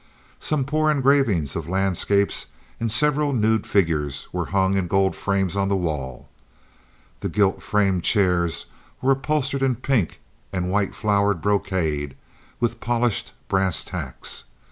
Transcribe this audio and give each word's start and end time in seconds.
Some 0.39 0.65
poor 0.65 0.89
engravings 0.89 1.55
of 1.55 1.69
landscapes 1.69 2.47
and 2.79 2.91
several 2.91 3.33
nude 3.33 3.67
figures 3.67 4.27
were 4.31 4.47
hung 4.47 4.75
in 4.75 4.87
gold 4.87 5.15
frames 5.15 5.55
on 5.55 5.67
the 5.67 5.75
wall. 5.75 6.27
The 7.19 7.29
gilt 7.29 7.61
framed 7.61 8.03
chairs 8.03 8.65
were 8.99 9.11
upholstered 9.11 9.61
in 9.61 9.75
pink 9.75 10.19
and 10.51 10.71
white 10.71 10.95
flowered 10.95 11.39
brocade, 11.39 12.15
with 12.59 12.79
polished 12.79 13.33
brass 13.47 13.85
tacks. 13.85 14.45